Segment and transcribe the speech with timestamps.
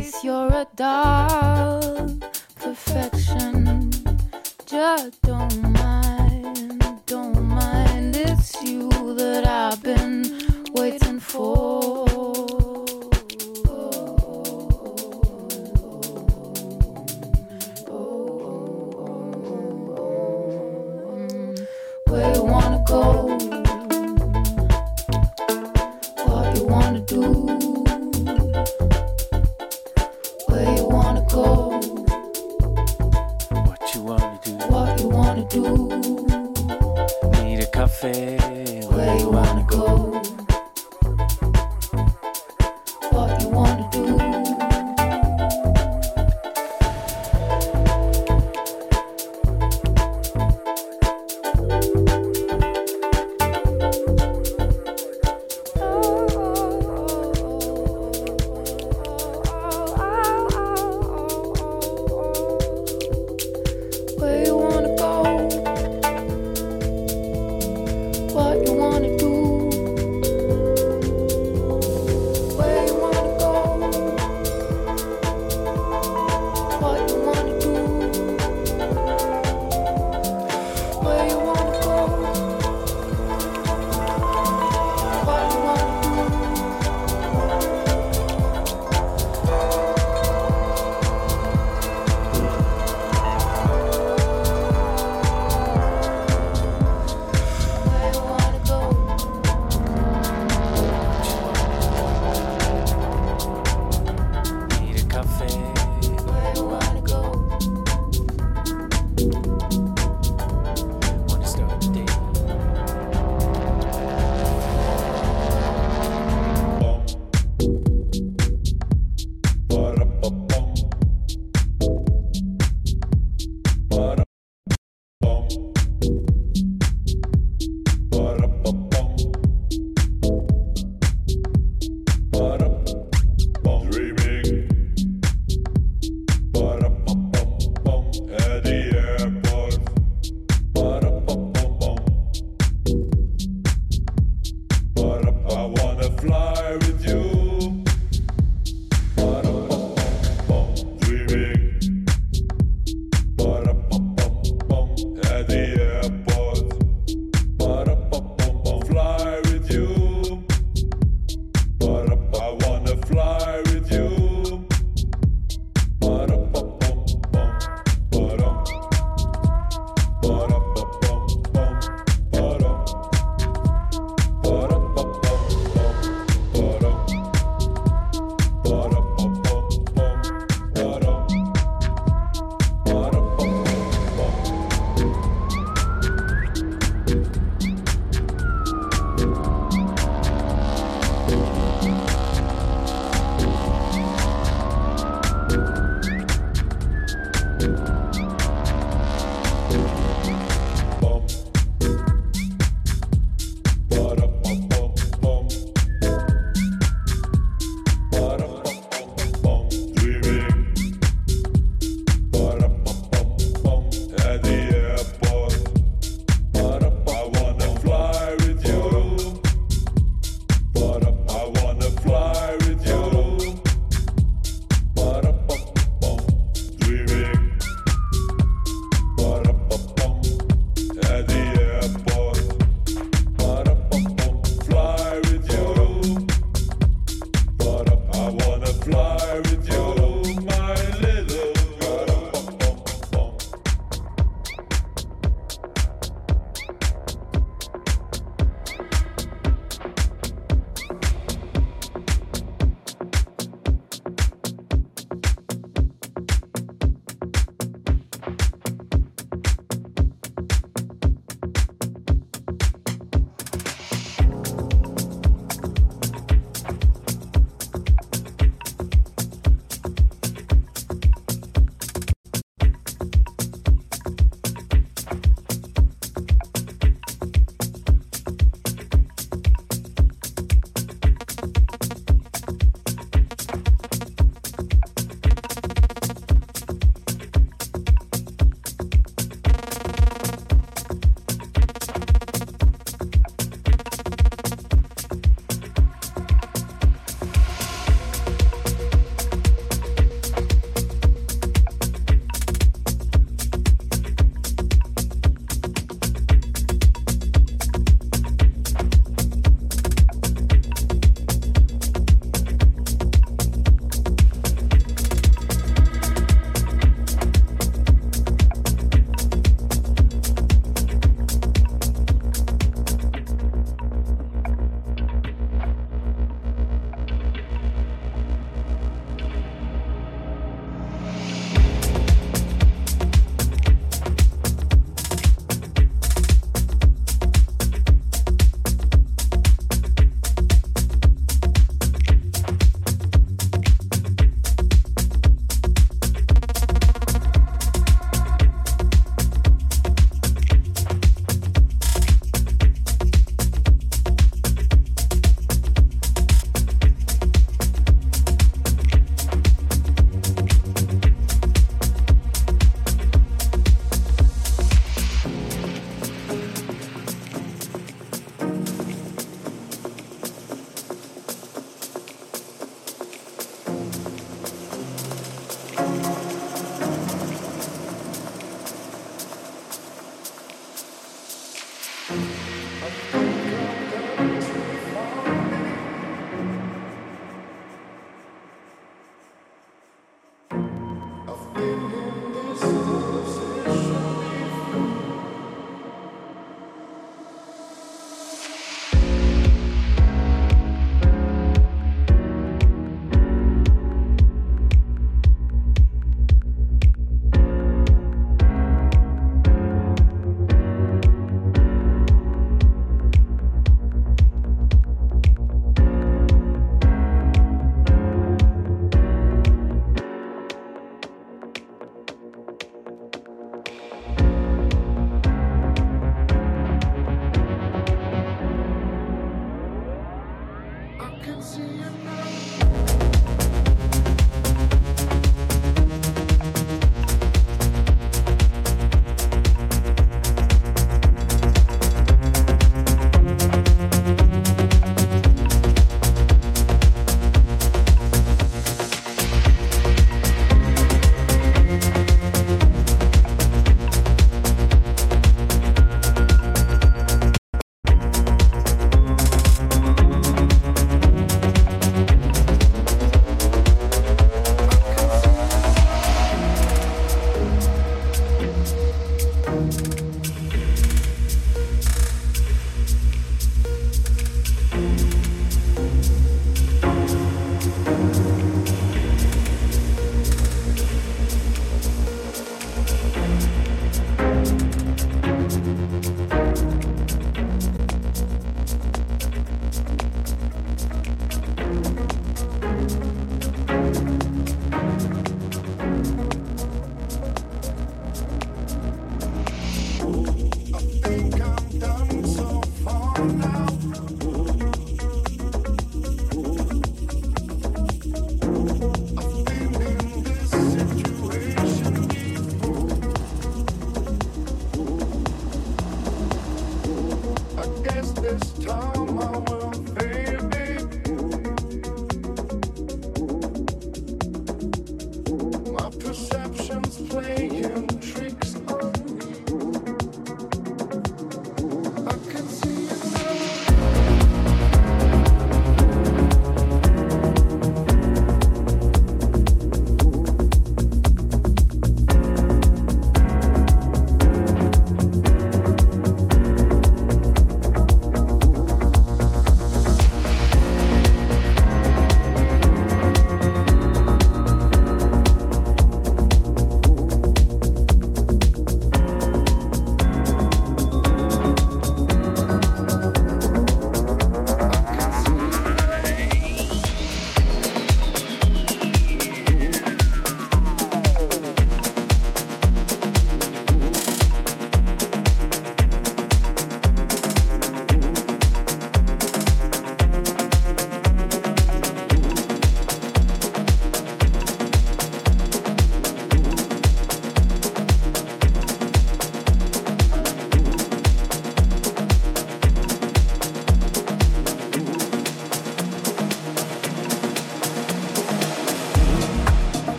[0.00, 0.24] place.
[0.24, 2.18] You're a doll.
[2.56, 3.90] Perfection.
[4.66, 5.79] Just don't